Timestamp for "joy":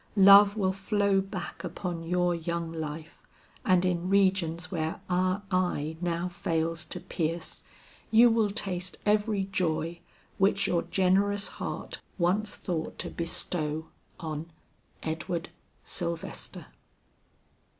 9.51-9.99